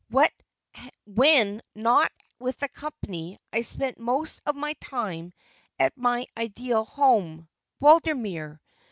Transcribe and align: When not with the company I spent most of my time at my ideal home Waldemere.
When 1.13 1.61
not 1.75 2.11
with 2.39 2.57
the 2.57 2.69
company 2.69 3.37
I 3.53 3.61
spent 3.61 3.99
most 3.99 4.41
of 4.47 4.55
my 4.55 4.73
time 4.81 5.31
at 5.77 5.95
my 5.95 6.25
ideal 6.35 6.85
home 6.85 7.47
Waldemere. 7.79 8.59